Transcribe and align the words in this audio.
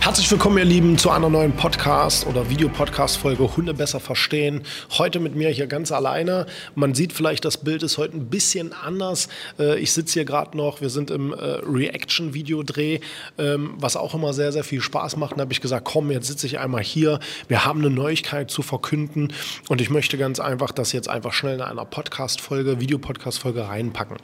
Herzlich 0.00 0.30
willkommen, 0.30 0.56
ihr 0.58 0.64
Lieben, 0.64 0.96
zu 0.96 1.10
einer 1.10 1.28
neuen 1.28 1.52
Podcast- 1.52 2.26
oder 2.26 2.48
Videopodcast-Folge 2.48 3.56
Hunde 3.56 3.74
besser 3.74 4.00
verstehen. 4.00 4.62
Heute 4.96 5.18
mit 5.18 5.34
mir 5.34 5.50
hier 5.50 5.66
ganz 5.66 5.92
alleine. 5.92 6.46
Man 6.74 6.94
sieht 6.94 7.12
vielleicht, 7.12 7.44
das 7.44 7.58
Bild 7.58 7.82
ist 7.82 7.98
heute 7.98 8.16
ein 8.16 8.30
bisschen 8.30 8.72
anders. 8.72 9.28
Äh, 9.58 9.78
ich 9.80 9.92
sitze 9.92 10.14
hier 10.14 10.24
gerade 10.24 10.56
noch, 10.56 10.80
wir 10.80 10.88
sind 10.88 11.10
im 11.10 11.32
äh, 11.32 11.36
Reaction-Videodreh, 11.36 13.00
ähm, 13.38 13.74
was 13.76 13.96
auch 13.96 14.14
immer 14.14 14.32
sehr, 14.32 14.52
sehr 14.52 14.64
viel 14.64 14.80
Spaß 14.80 15.16
macht. 15.16 15.32
Da 15.36 15.40
habe 15.40 15.52
ich 15.52 15.60
gesagt, 15.60 15.84
komm, 15.84 16.10
jetzt 16.10 16.28
sitze 16.28 16.46
ich 16.46 16.58
einmal 16.58 16.82
hier. 16.82 17.18
Wir 17.48 17.66
haben 17.66 17.80
eine 17.80 17.90
Neuigkeit 17.90 18.50
zu 18.50 18.62
verkünden 18.62 19.34
und 19.68 19.80
ich 19.80 19.90
möchte 19.90 20.16
ganz 20.16 20.40
einfach 20.40 20.70
das 20.70 20.92
jetzt 20.92 21.08
einfach 21.08 21.34
schnell 21.34 21.56
in 21.56 21.60
einer 21.60 21.84
Podcast-Folge, 21.84 22.80
Videopodcast-Folge 22.80 23.68
reinpacken. 23.68 24.16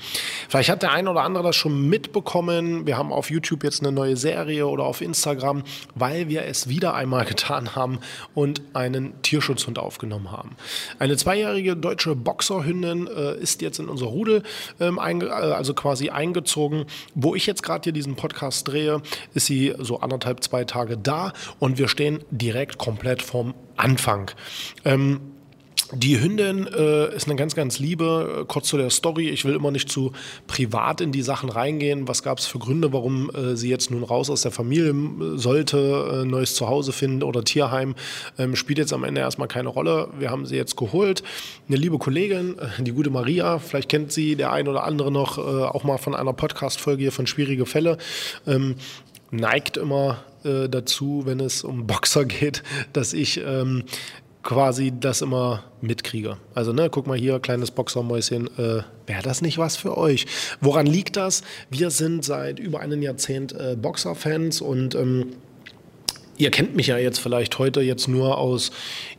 Vielleicht 0.48 0.70
hat 0.70 0.82
der 0.82 0.92
eine 0.92 1.10
oder 1.10 1.22
andere 1.22 1.44
das 1.44 1.56
schon 1.56 1.88
mitbekommen. 1.88 2.86
Wir 2.86 2.96
haben 2.96 3.12
auf 3.12 3.28
YouTube 3.28 3.64
jetzt 3.64 3.82
eine 3.82 3.92
neue 3.92 4.16
Serie 4.16 4.66
oder 4.66 4.84
auf 4.84 5.02
Instagram 5.02 5.63
weil 5.94 6.28
wir 6.28 6.44
es 6.44 6.68
wieder 6.68 6.94
einmal 6.94 7.24
getan 7.24 7.74
haben 7.74 7.98
und 8.34 8.62
einen 8.72 9.20
Tierschutzhund 9.22 9.78
aufgenommen 9.78 10.30
haben. 10.30 10.56
Eine 10.98 11.16
zweijährige 11.16 11.76
deutsche 11.76 12.14
Boxerhündin 12.14 13.06
äh, 13.06 13.36
ist 13.38 13.62
jetzt 13.62 13.78
in 13.78 13.88
unser 13.88 14.06
Rudel 14.06 14.42
ähm, 14.80 14.98
äh, 14.98 15.26
also 15.26 15.74
quasi 15.74 16.10
eingezogen. 16.10 16.86
Wo 17.14 17.34
ich 17.34 17.46
jetzt 17.46 17.62
gerade 17.62 17.84
hier 17.84 17.92
diesen 17.92 18.16
Podcast 18.16 18.68
drehe, 18.68 19.02
ist 19.34 19.46
sie 19.46 19.74
so 19.78 20.00
anderthalb, 20.00 20.42
zwei 20.42 20.64
Tage 20.64 20.96
da 20.96 21.32
und 21.58 21.78
wir 21.78 21.88
stehen 21.88 22.20
direkt 22.30 22.78
komplett 22.78 23.22
vom 23.22 23.54
Anfang. 23.76 24.30
Ähm, 24.84 25.33
die 25.96 26.20
Hündin 26.20 26.66
äh, 26.66 27.14
ist 27.14 27.26
eine 27.26 27.36
ganz, 27.36 27.54
ganz 27.54 27.78
liebe. 27.78 28.40
Äh, 28.40 28.44
kurz 28.46 28.68
zu 28.68 28.76
der 28.76 28.90
Story. 28.90 29.28
Ich 29.28 29.44
will 29.44 29.54
immer 29.54 29.70
nicht 29.70 29.90
zu 29.90 30.12
privat 30.46 31.00
in 31.00 31.12
die 31.12 31.22
Sachen 31.22 31.48
reingehen. 31.48 32.08
Was 32.08 32.22
gab 32.22 32.38
es 32.38 32.46
für 32.46 32.58
Gründe, 32.58 32.92
warum 32.92 33.30
äh, 33.30 33.56
sie 33.56 33.68
jetzt 33.68 33.90
nun 33.90 34.02
raus 34.02 34.30
aus 34.30 34.42
der 34.42 34.50
Familie 34.50 34.90
äh, 34.90 35.38
sollte, 35.38 36.22
äh, 36.22 36.24
neues 36.24 36.54
Zuhause 36.54 36.92
finden 36.92 37.22
oder 37.22 37.44
Tierheim? 37.44 37.94
Ähm, 38.38 38.56
spielt 38.56 38.78
jetzt 38.78 38.92
am 38.92 39.04
Ende 39.04 39.20
erstmal 39.20 39.48
keine 39.48 39.68
Rolle. 39.68 40.08
Wir 40.18 40.30
haben 40.30 40.46
sie 40.46 40.56
jetzt 40.56 40.76
geholt. 40.76 41.22
Eine 41.68 41.76
liebe 41.76 41.98
Kollegin, 41.98 42.58
äh, 42.58 42.82
die 42.82 42.92
gute 42.92 43.10
Maria, 43.10 43.58
vielleicht 43.58 43.88
kennt 43.88 44.12
sie 44.12 44.36
der 44.36 44.52
ein 44.52 44.68
oder 44.68 44.84
andere 44.84 45.10
noch, 45.10 45.38
auch 45.38 45.84
mal 45.84 45.98
von 45.98 46.14
einer 46.14 46.32
Podcast-Folge 46.32 47.02
hier 47.02 47.12
von 47.12 47.26
Schwierige 47.26 47.66
Fälle, 47.66 47.98
ähm, 48.46 48.76
neigt 49.30 49.76
immer 49.76 50.24
dazu, 50.42 51.22
wenn 51.24 51.40
es 51.40 51.64
um 51.64 51.86
Boxer 51.86 52.24
geht, 52.26 52.62
dass 52.92 53.14
ich 53.14 53.40
ähm, 53.40 53.84
quasi 54.44 54.92
das 54.98 55.22
immer 55.22 55.64
mitkriege. 55.80 56.36
Also, 56.54 56.72
ne, 56.72 56.88
guck 56.90 57.06
mal 57.06 57.18
hier, 57.18 57.40
kleines 57.40 57.70
Boxermäuschen, 57.70 58.46
äh, 58.58 58.82
wäre 59.06 59.22
das 59.22 59.42
nicht 59.42 59.58
was 59.58 59.76
für 59.76 59.96
euch? 59.96 60.26
Woran 60.60 60.86
liegt 60.86 61.16
das? 61.16 61.42
Wir 61.70 61.90
sind 61.90 62.24
seit 62.24 62.60
über 62.60 62.80
einem 62.80 63.02
Jahrzehnt 63.02 63.52
äh, 63.52 63.74
Boxerfans 63.74 64.60
und 64.60 64.94
ähm, 64.94 65.32
Ihr 66.36 66.50
kennt 66.50 66.74
mich 66.74 66.88
ja 66.88 66.98
jetzt 66.98 67.20
vielleicht 67.20 67.58
heute 67.58 67.80
jetzt 67.80 68.08
nur 68.08 68.38
aus 68.38 68.72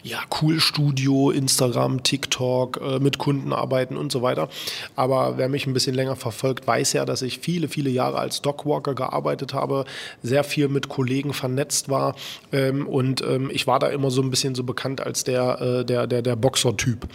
ja, 0.04 0.20
Cool 0.40 0.60
Studio, 0.60 1.32
Instagram, 1.32 2.04
TikTok, 2.04 2.80
äh, 2.80 3.00
mit 3.00 3.18
Kunden 3.18 3.54
arbeiten 3.54 3.98
und 3.98 4.12
so 4.12 4.22
weiter. 4.22 4.50
Aber 4.96 5.38
wer 5.38 5.50
mich 5.50 5.66
ein 5.66 5.74
bisschen 5.74 5.96
länger 5.96 6.16
verfolgt, 6.16 6.68
weiß 6.68 6.94
ja, 6.94 7.06
dass 7.06 7.24
ich 7.24 7.40
viele, 7.40 7.68
viele 7.68 7.90
Jahre 7.90 8.20
als 8.20 8.42
Dogwalker 8.42 8.94
gearbeitet 8.94 9.54
habe, 9.54 9.86
sehr 10.22 10.44
viel 10.44 10.68
mit 10.68 10.90
Kollegen 10.90 11.34
vernetzt 11.34 11.90
war 11.90 12.16
ähm, 12.52 12.86
und 12.86 13.22
ähm, 13.22 13.50
ich 13.52 13.66
war 13.66 13.80
da 13.80 13.88
immer 13.88 14.12
so 14.12 14.22
ein 14.22 14.30
bisschen 14.30 14.54
so 14.54 14.64
bekannt 14.64 15.02
als 15.02 15.24
der, 15.24 15.62
äh, 15.62 15.86
der, 15.86 16.06
der, 16.06 16.22
der 16.22 16.36
Boxer-Typ. 16.36 17.08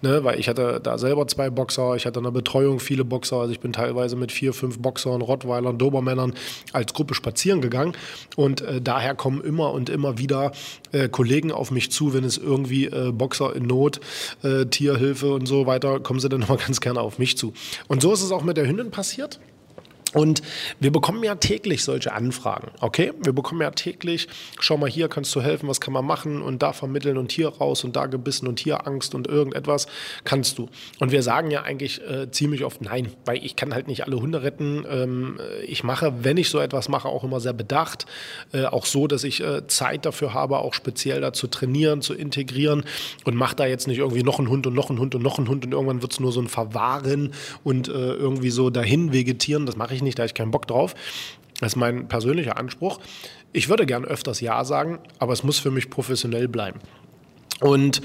Ne? 0.00 0.24
Weil 0.24 0.38
ich 0.40 0.48
hatte 0.48 0.80
da 0.82 0.96
selber 0.96 1.26
zwei 1.26 1.50
Boxer, 1.50 1.96
ich 1.96 2.06
hatte 2.06 2.20
eine 2.20 2.32
Betreuung, 2.32 2.80
viele 2.80 3.04
Boxer, 3.04 3.36
also 3.36 3.52
ich 3.52 3.60
bin 3.60 3.74
teilweise 3.74 4.16
mit 4.16 4.32
vier, 4.32 4.54
fünf 4.54 4.78
Boxern, 4.78 5.20
Rottweilern, 5.20 5.76
Dobermännern 5.76 6.32
als 6.72 6.94
Gruppe 6.94 7.14
spazieren 7.14 7.60
gegangen 7.60 7.94
und 8.36 8.62
äh, 8.62 8.80
daher 8.80 9.14
kommen 9.14 9.42
immer 9.48 9.72
und 9.72 9.88
immer 9.88 10.18
wieder 10.18 10.52
äh, 10.92 11.08
Kollegen 11.08 11.50
auf 11.50 11.70
mich 11.70 11.90
zu, 11.90 12.12
wenn 12.12 12.24
es 12.24 12.36
irgendwie 12.36 12.84
äh, 12.84 13.10
Boxer 13.12 13.56
in 13.56 13.66
Not, 13.66 14.00
äh, 14.42 14.66
Tierhilfe 14.66 15.32
und 15.32 15.46
so 15.46 15.66
weiter, 15.66 16.00
kommen 16.00 16.20
sie 16.20 16.28
dann 16.28 16.42
immer 16.48 16.58
ganz 16.58 16.80
gerne 16.80 17.00
auf 17.00 17.18
mich 17.18 17.36
zu. 17.36 17.54
Und 17.88 18.02
so 18.02 18.12
ist 18.12 18.22
es 18.22 18.30
auch 18.30 18.44
mit 18.44 18.56
der 18.56 18.66
Hündin 18.66 18.90
passiert. 18.90 19.40
Und 20.14 20.42
wir 20.80 20.90
bekommen 20.90 21.22
ja 21.22 21.34
täglich 21.34 21.84
solche 21.84 22.12
Anfragen, 22.12 22.70
okay? 22.80 23.12
Wir 23.22 23.32
bekommen 23.32 23.60
ja 23.60 23.70
täglich, 23.70 24.28
schau 24.58 24.76
mal 24.76 24.88
hier, 24.88 25.08
kannst 25.08 25.34
du 25.34 25.42
helfen, 25.42 25.68
was 25.68 25.80
kann 25.80 25.92
man 25.92 26.04
machen 26.04 26.40
und 26.40 26.62
da 26.62 26.72
vermitteln 26.72 27.18
und 27.18 27.30
hier 27.30 27.48
raus 27.48 27.84
und 27.84 27.96
da 27.96 28.06
gebissen 28.06 28.48
und 28.48 28.58
hier 28.60 28.86
Angst 28.86 29.14
und 29.14 29.26
irgendetwas 29.26 29.86
kannst 30.24 30.58
du. 30.58 30.68
Und 30.98 31.12
wir 31.12 31.22
sagen 31.22 31.50
ja 31.50 31.62
eigentlich 31.62 32.00
äh, 32.02 32.30
ziemlich 32.30 32.64
oft 32.64 32.80
nein, 32.80 33.12
weil 33.26 33.44
ich 33.44 33.56
kann 33.56 33.74
halt 33.74 33.88
nicht 33.88 34.04
alle 34.04 34.16
Hunde 34.16 34.42
retten. 34.42 34.84
Ähm, 34.88 35.38
ich 35.66 35.84
mache, 35.84 36.12
wenn 36.22 36.36
ich 36.36 36.48
so 36.48 36.58
etwas 36.58 36.88
mache, 36.88 37.08
auch 37.08 37.24
immer 37.24 37.40
sehr 37.40 37.52
bedacht. 37.52 38.06
Äh, 38.52 38.64
auch 38.64 38.86
so, 38.86 39.06
dass 39.06 39.24
ich 39.24 39.40
äh, 39.40 39.66
Zeit 39.66 40.06
dafür 40.06 40.32
habe, 40.34 40.58
auch 40.58 40.74
speziell 40.74 41.20
da 41.20 41.32
zu 41.32 41.48
trainieren, 41.48 42.00
zu 42.00 42.14
integrieren 42.14 42.84
und 43.24 43.34
mache 43.34 43.56
da 43.56 43.66
jetzt 43.66 43.86
nicht 43.86 43.98
irgendwie 43.98 44.22
noch 44.22 44.38
einen 44.38 44.48
Hund 44.48 44.66
und 44.66 44.74
noch 44.74 44.88
einen 44.88 44.98
Hund 44.98 45.14
und 45.14 45.22
noch 45.22 45.38
einen 45.38 45.48
Hund 45.48 45.64
und 45.64 45.72
irgendwann 45.72 46.02
wird 46.02 46.12
es 46.12 46.20
nur 46.20 46.32
so 46.32 46.40
ein 46.40 46.48
Verwahren 46.48 47.32
und 47.64 47.88
äh, 47.88 47.92
irgendwie 47.92 48.50
so 48.50 48.70
dahin 48.70 49.12
vegetieren. 49.12 49.66
Das 49.66 49.76
mache 49.76 49.94
ich 49.94 49.97
ich 49.98 50.02
nicht, 50.02 50.18
da 50.18 50.22
habe 50.22 50.28
ich 50.28 50.34
keinen 50.34 50.50
Bock 50.50 50.66
drauf. 50.66 50.94
Das 51.60 51.72
ist 51.72 51.76
mein 51.76 52.08
persönlicher 52.08 52.56
Anspruch. 52.56 53.00
Ich 53.52 53.68
würde 53.68 53.86
gern 53.86 54.04
öfters 54.04 54.40
Ja 54.40 54.64
sagen, 54.64 54.98
aber 55.18 55.32
es 55.32 55.42
muss 55.42 55.58
für 55.58 55.70
mich 55.70 55.90
professionell 55.90 56.48
bleiben. 56.48 56.80
Und 57.60 58.00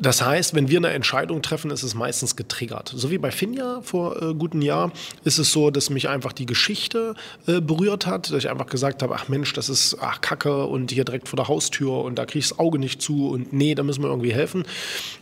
das 0.00 0.24
heißt, 0.24 0.54
wenn 0.54 0.68
wir 0.68 0.78
eine 0.78 0.90
Entscheidung 0.90 1.42
treffen, 1.42 1.70
ist 1.70 1.82
es 1.82 1.94
meistens 1.94 2.36
getriggert. 2.36 2.92
So 2.94 3.10
wie 3.10 3.18
bei 3.18 3.30
Finja 3.30 3.80
vor 3.82 4.22
äh, 4.22 4.34
gutem 4.34 4.62
Jahr 4.62 4.92
ist 5.24 5.38
es 5.38 5.52
so, 5.52 5.70
dass 5.70 5.90
mich 5.90 6.08
einfach 6.08 6.32
die 6.32 6.46
Geschichte 6.46 7.14
äh, 7.46 7.60
berührt 7.60 8.06
hat, 8.06 8.30
dass 8.30 8.38
ich 8.38 8.50
einfach 8.50 8.66
gesagt 8.66 9.02
habe, 9.02 9.14
ach 9.14 9.28
Mensch, 9.28 9.52
das 9.52 9.68
ist 9.68 9.96
ach 10.00 10.20
Kacke 10.20 10.66
und 10.66 10.90
hier 10.90 11.04
direkt 11.04 11.28
vor 11.28 11.36
der 11.36 11.48
Haustür 11.48 12.04
und 12.04 12.16
da 12.18 12.26
kriege 12.26 12.40
ich 12.40 12.48
das 12.48 12.58
Auge 12.58 12.78
nicht 12.78 13.02
zu 13.02 13.30
und 13.30 13.52
nee, 13.52 13.74
da 13.74 13.82
müssen 13.82 14.02
wir 14.02 14.08
irgendwie 14.08 14.32
helfen. 14.32 14.64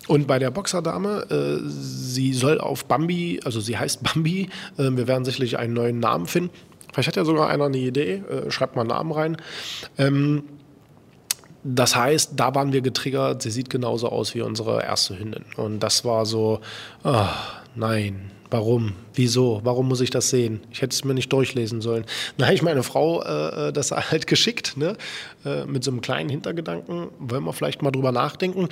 Und 0.09 0.27
bei 0.27 0.39
der 0.39 0.51
Boxerdame, 0.51 1.27
äh, 1.31 1.69
sie 1.69 2.33
soll 2.33 2.61
auf 2.61 2.85
Bambi, 2.85 3.41
also 3.45 3.61
sie 3.61 3.79
heißt 3.79 4.03
Bambi, 4.03 4.49
äh, 4.79 4.91
wir 4.91 5.07
werden 5.07 5.25
sicherlich 5.25 5.59
einen 5.59 5.75
neuen 5.75 6.01
Namen 6.01 6.27
finden. 6.27 6.51
Vielleicht 6.93 7.09
hat 7.09 7.17
ja 7.17 7.25
sogar 7.25 7.49
einer 7.51 7.67
eine 7.67 7.77
Idee, 7.77 8.23
äh, 8.31 8.51
schreibt 8.51 8.75
mal 8.75 8.83
einen 8.83 8.89
Namen 8.89 9.13
rein. 9.13 9.37
Ähm, 9.99 10.45
das 11.67 11.97
heißt, 11.97 12.33
da 12.37 12.55
waren 12.55 12.73
wir 12.73 12.81
getriggert. 12.81 13.43
Sie 13.43 13.51
sieht 13.51 13.71
genauso 13.71 14.09
aus 14.09 14.35
wie 14.35 14.43
unsere 14.43 14.83
erste 14.83 15.19
Hündin. 15.19 15.45
Und 15.57 15.81
das 15.81 16.05
war 16.05 16.25
so, 16.25 16.61
oh, 17.03 17.27
nein, 17.75 18.31
warum? 18.51 18.93
Wieso? 19.15 19.61
Warum 19.65 19.89
muss 19.89 20.01
ich 20.01 20.11
das 20.11 20.31
sehen? 20.31 20.61
Ich 20.71 20.83
hätte 20.83 20.95
es 20.95 21.05
mir 21.05 21.15
nicht 21.15 21.33
durchlesen 21.33 21.81
sollen. 21.81 22.05
Dann 22.37 22.47
habe 22.47 22.55
ich 22.55 22.63
meine 22.63 22.83
Frau 22.83 23.23
äh, 23.23 23.69
äh 23.69 23.73
das 23.73 23.91
halt 24.11 24.27
geschickt, 24.27 24.77
ne? 24.77 24.97
Äh, 25.45 25.65
mit 25.65 25.83
so 25.83 25.91
einem 25.91 26.01
kleinen 26.01 26.29
Hintergedanken. 26.29 27.09
Wollen 27.19 27.45
wir 27.45 27.53
vielleicht 27.53 27.83
mal 27.83 27.91
drüber 27.91 28.13
nachdenken? 28.13 28.69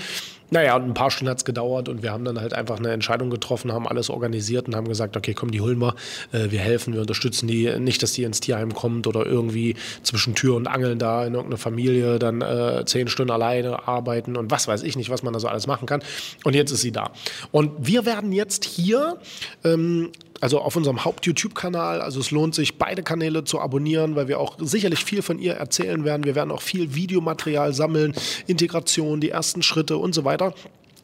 Naja, 0.55 0.77
ein 0.77 0.95
paar 0.95 1.11
Stunden 1.11 1.31
hat 1.31 1.39
es 1.39 1.45
gedauert 1.45 1.89
und 1.89 2.05
wir 2.05 2.12
haben 2.12 2.25
dann 2.25 2.41
halt 2.41 2.55
einfach 2.55 2.79
eine 2.79 2.93
Entscheidung 2.93 3.29
getroffen, 3.29 3.73
haben 3.73 3.89
alles 3.89 4.09
organisiert 4.09 4.69
und 4.69 4.77
haben 4.77 4.87
gesagt, 4.87 5.17
okay, 5.17 5.35
komm, 5.35 5.51
die 5.51 5.61
holen 5.61 5.81
wir, 5.81 5.97
äh, 6.31 6.53
wir 6.53 6.61
helfen, 6.61 6.95
wir 6.95 7.01
unterstützen 7.01 7.49
die. 7.49 7.77
Nicht, 7.81 8.05
dass 8.05 8.12
die 8.12 8.23
ins 8.23 8.39
Tierheim 8.39 8.73
kommt 8.73 9.09
oder 9.09 9.27
irgendwie 9.27 9.75
zwischen 10.05 10.37
Tür 10.37 10.55
und 10.55 10.69
Angeln 10.69 11.01
da 11.01 11.27
in 11.27 11.35
irgendeiner 11.35 11.59
Familie 11.59 12.21
dann 12.21 12.41
äh, 12.41 12.85
zehn 12.87 13.09
Stunden 13.09 13.33
alleine 13.33 13.89
arbeiten 13.89 14.37
und 14.37 14.53
was 14.53 14.69
weiß 14.69 14.85
ich 14.85 14.97
nicht, 14.97 15.11
was 15.11 15.25
man 15.25 15.33
da 15.33 15.41
so 15.41 15.49
alles 15.49 15.67
machen 15.67 15.87
kann. 15.87 16.05
Und 16.45 16.55
jetzt 16.55 16.71
ist 16.71 16.83
sie 16.83 16.93
da. 16.93 17.11
Und 17.51 17.73
wir 17.81 18.06
werden 18.06 18.31
jetzt 18.31 18.65
hier 18.65 19.19
ähm, 19.65 20.12
also 20.44 20.61
auf 20.61 20.76
unserem 20.76 21.06
Haupt-YouTube-Kanal. 21.06 22.02
Also 22.02 22.20
es 22.20 22.31
lohnt 22.31 22.55
sich, 22.55 22.76
beide 22.76 23.02
Kanäle 23.02 23.44
zu 23.44 23.61
abonnieren, 23.61 24.14
weil 24.14 24.29
wir 24.29 24.38
auch 24.38 24.58
sicherlich 24.61 25.02
viel 25.02 25.23
von 25.23 25.38
ihr 25.38 25.55
erzählen 25.55 26.05
werden. 26.05 26.25
Wir 26.25 26.35
werden 26.35 26.50
auch 26.50 26.61
viel 26.61 26.94
Videomaterial 26.94 27.73
sammeln, 27.73 28.12
Integration, 28.46 29.23
die 29.23 29.31
ersten 29.31 29.62
Schritte 29.62 29.96
und 29.96 30.14
so 30.14 30.26
weiter. 30.26 30.52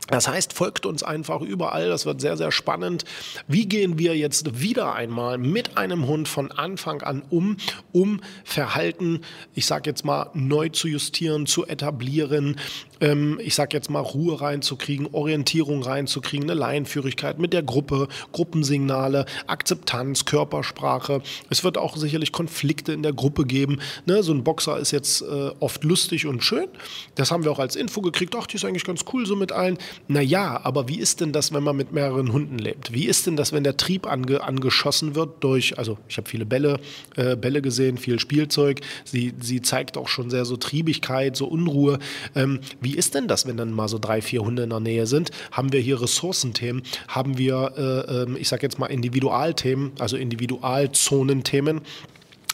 Das 0.09 0.29
heißt, 0.29 0.53
folgt 0.53 0.85
uns 0.85 1.03
einfach 1.03 1.41
überall. 1.41 1.89
Das 1.89 2.05
wird 2.05 2.21
sehr, 2.21 2.37
sehr 2.37 2.53
spannend. 2.53 3.07
Wie 3.49 3.67
gehen 3.67 3.99
wir 3.99 4.15
jetzt 4.15 4.61
wieder 4.61 4.95
einmal 4.95 5.39
mit 5.39 5.79
einem 5.79 6.07
Hund 6.07 6.29
von 6.29 6.53
Anfang 6.53 7.01
an 7.01 7.23
um, 7.31 7.57
um 7.93 8.21
Verhalten, 8.45 9.23
ich 9.55 9.65
sage 9.65 9.89
jetzt 9.89 10.05
mal, 10.05 10.29
neu 10.35 10.69
zu 10.69 10.87
justieren, 10.87 11.47
zu 11.47 11.65
etablieren, 11.67 12.57
ähm, 13.01 13.39
ich 13.43 13.55
sage 13.55 13.77
jetzt 13.77 13.91
mal, 13.91 14.01
Ruhe 14.01 14.41
reinzukriegen, 14.41 15.09
Orientierung 15.13 15.83
reinzukriegen, 15.83 16.51
eine 16.51 16.59
Laienführigkeit 16.59 17.39
mit 17.39 17.53
der 17.53 17.63
Gruppe, 17.63 18.09
Gruppensignale, 18.33 19.27
Akzeptanz, 19.47 20.25
Körpersprache. 20.25 21.23
Es 21.49 21.65
wird 21.65 21.79
auch 21.79 21.97
sicherlich 21.97 22.33
Konflikte 22.33 22.93
in 22.93 23.03
der 23.03 23.13
Gruppe 23.13 23.45
geben. 23.45 23.81
Ne? 24.07 24.23
So 24.23 24.33
ein 24.33 24.45
Boxer 24.45 24.79
ist 24.79 24.91
jetzt 24.91 25.23
äh, 25.23 25.51
oft 25.61 25.85
lustig 25.85 26.27
und 26.27 26.43
schön. 26.43 26.69
Das 27.15 27.31
haben 27.31 27.45
wir 27.45 27.51
auch 27.51 27.59
als 27.59 27.77
Info 27.77 28.01
gekriegt. 28.01 28.35
Ach, 28.37 28.47
die 28.47 28.57
ist 28.57 28.65
eigentlich 28.65 28.85
ganz 28.85 29.05
cool 29.13 29.27
so 29.27 29.37
mit 29.37 29.53
allen. 29.53 29.79
Naja, 30.09 30.61
aber 30.63 30.89
wie 30.89 30.99
ist 30.99 31.21
denn 31.21 31.33
das, 31.33 31.53
wenn 31.53 31.63
man 31.63 31.77
mit 31.77 31.93
mehreren 31.93 32.33
Hunden 32.33 32.59
lebt? 32.59 32.93
Wie 32.93 33.07
ist 33.07 33.27
denn 33.27 33.37
das, 33.37 33.53
wenn 33.53 33.65
der 33.65 33.77
Trieb 33.77 34.07
ange, 34.07 34.43
angeschossen 34.43 35.15
wird 35.15 35.43
durch, 35.43 35.79
also 35.79 35.99
ich 36.09 36.17
habe 36.17 36.29
viele 36.29 36.47
Bälle, 36.47 36.81
äh, 37.17 37.37
Bälle 37.37 37.63
gesehen, 37.63 37.99
viel 37.99 38.19
Spielzeug. 38.19 38.81
Sie, 39.05 39.35
sie 39.41 39.63
zeigt 39.63 39.97
auch 39.97 40.09
schon 40.09 40.31
sehr 40.31 40.45
so 40.45 40.57
Triebigkeit, 40.57 41.37
so 41.37 41.47
Unruhe. 41.47 41.99
Ähm, 42.35 42.61
wie 42.81 42.90
ist 42.97 43.15
denn 43.15 43.29
das, 43.29 43.47
wenn 43.47 43.57
dann 43.57 43.73
mal 43.73 43.89
so 43.89 43.99
drei, 43.99 44.23
vier 44.23 44.43
Hunde 44.43 44.63
in 44.65 44.71
der 44.71 44.81
Nähe 44.81 45.07
sind? 45.07 45.31
Haben 45.53 45.73
wir 45.73 45.81
hier 45.81 46.01
Ressourcenthemen? 46.01 46.83
Haben 47.09 47.39
wir, 47.39 47.73
äh, 47.77 48.33
äh, 48.33 48.39
ich 48.39 48.49
sage 48.49 48.63
jetzt 48.63 48.79
mal 48.79 48.87
Individualthemen, 48.87 49.93
also 49.99 50.17
Individualzonenthemen? 50.17 51.83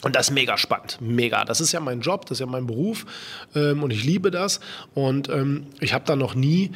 Und 0.03 0.15
das 0.15 0.27
ist 0.27 0.33
mega 0.33 0.57
spannend, 0.57 0.99
mega. 1.01 1.43
Das 1.43 1.59
ist 1.59 1.71
ja 1.71 1.79
mein 1.79 2.01
Job, 2.01 2.27
das 2.27 2.37
ist 2.37 2.39
ja 2.39 2.45
mein 2.45 2.67
Beruf 2.67 3.05
ähm, 3.55 3.81
und 3.81 3.91
ich 3.91 4.03
liebe 4.03 4.29
das. 4.29 4.59
Und 4.93 5.27
ähm, 5.29 5.67
ich 5.79 5.93
habe 5.93 6.05
da 6.05 6.15
noch 6.15 6.35
nie 6.35 6.71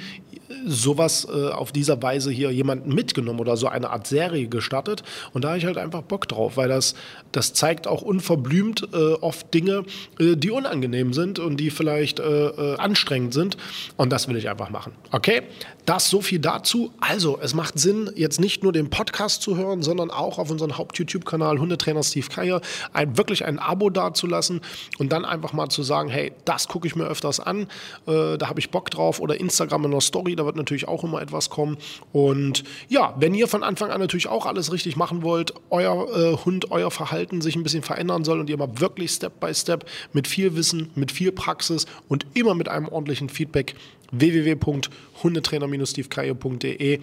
sowas 0.66 1.28
äh, 1.32 1.50
auf 1.50 1.72
dieser 1.72 2.02
Weise 2.02 2.32
hier 2.32 2.52
jemanden 2.52 2.94
mitgenommen 2.94 3.40
oder 3.40 3.58
so 3.58 3.68
eine 3.68 3.90
Art 3.90 4.08
Serie 4.08 4.48
gestartet. 4.48 5.04
Und 5.34 5.44
da 5.44 5.50
habe 5.50 5.58
ich 5.58 5.66
halt 5.66 5.78
einfach 5.78 6.02
Bock 6.02 6.28
drauf, 6.28 6.58
weil 6.58 6.70
das, 6.70 6.96
das 7.32 7.54
zeigt 7.54 7.88
auch 7.88 8.02
unverblümt 8.02 8.90
äh, 8.94 9.14
oft 9.14 9.54
Dinge, 9.54 9.84
äh, 10.20 10.36
die 10.36 10.52
unangenehm 10.52 11.14
sind 11.14 11.40
und 11.40 11.58
die 11.58 11.70
vielleicht 11.70 12.20
äh, 12.20 12.48
äh, 12.48 12.78
anstrengend 12.78 13.34
sind. 13.34 13.58
Und 13.98 14.12
das 14.12 14.28
will 14.28 14.36
ich 14.36 14.50
einfach 14.50 14.70
machen. 14.70 14.94
Okay, 15.12 15.44
das 15.86 16.10
so 16.10 16.22
viel 16.22 16.40
dazu. 16.40 16.92
Also, 17.00 17.40
es 17.42 17.54
macht 17.54 17.80
Sinn, 17.80 18.12
jetzt 18.16 18.40
nicht 18.40 18.64
nur 18.64 18.72
den 18.72 18.90
Podcast 18.90 19.42
zu 19.42 19.58
hören, 19.58 19.82
sondern 19.82 20.12
auch 20.12 20.38
auf 20.38 20.52
unseren 20.52 20.78
Haupt-YouTube-Kanal 20.78 21.60
Hundetrainer 21.60 22.04
Steve 22.04 22.28
Keier 22.28 22.62
ein, 22.94 23.18
wirklich 23.18 23.46
ein 23.46 23.60
Abo 23.60 23.90
dazulassen 23.90 24.62
und 25.00 25.12
dann 25.12 25.26
einfach 25.26 25.54
mal 25.54 25.70
zu 25.70 25.84
sagen, 25.84 26.10
hey, 26.10 26.34
das 26.46 26.68
gucke 26.68 26.88
ich 26.88 26.96
mir 26.96 27.06
öfters 27.06 27.40
an, 27.40 27.68
äh, 28.08 28.38
da 28.38 28.48
habe 28.48 28.60
ich 28.60 28.70
Bock 28.70 28.90
drauf 28.90 29.20
oder 29.20 29.40
Instagram 29.40 29.86
in 29.86 29.92
der 29.92 30.02
Story, 30.02 30.36
da 30.42 30.46
wird 30.46 30.56
natürlich 30.56 30.88
auch 30.88 31.04
immer 31.04 31.22
etwas 31.22 31.52
kommen. 31.52 31.78
Und 32.12 32.64
ja, 32.90 33.14
wenn 33.18 33.36
ihr 33.36 33.48
von 33.48 33.64
Anfang 33.64 33.92
an 33.92 34.02
natürlich 34.02 34.28
auch 34.28 34.48
alles 34.48 34.74
richtig 34.74 34.96
machen 34.96 35.24
wollt, 35.24 35.54
euer 35.70 36.08
äh, 36.16 36.36
Hund, 36.44 36.72
euer 36.72 36.90
Verhalten 36.92 37.42
sich 37.42 37.56
ein 37.56 37.64
bisschen 37.64 37.84
verändern 37.84 38.24
soll 38.24 38.40
und 38.40 38.50
ihr 38.50 38.58
mal 38.58 38.80
wirklich 38.80 39.12
Step 39.12 39.40
by 39.40 39.54
Step 39.54 39.86
mit 40.14 40.28
viel 40.28 40.56
Wissen, 40.56 40.90
mit 40.96 41.12
viel 41.12 41.32
Praxis 41.32 41.86
und 42.08 42.26
immer 42.34 42.56
mit 42.56 42.70
einem 42.70 42.88
ordentlichen 42.88 43.30
Feedback 43.30 43.76
www.hundetrainer-stevekaye.de 44.12 47.00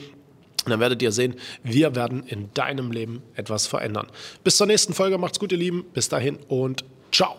und 0.64 0.72
dann 0.72 0.80
werdet 0.80 1.00
ihr 1.00 1.12
sehen, 1.12 1.36
wir 1.62 1.94
werden 1.94 2.24
in 2.26 2.52
deinem 2.52 2.90
Leben 2.92 3.22
etwas 3.36 3.66
verändern. 3.66 4.08
Bis 4.44 4.58
zur 4.58 4.66
nächsten 4.66 4.92
Folge, 4.92 5.16
macht's 5.16 5.38
gut, 5.38 5.50
ihr 5.52 5.56
Lieben. 5.56 5.86
Bis 5.94 6.10
dahin 6.10 6.36
und 6.48 6.84
ciao. 7.10 7.38